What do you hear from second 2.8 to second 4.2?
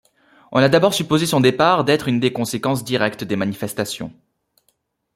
directes des manifestations.